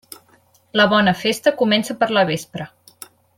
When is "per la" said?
2.01-2.25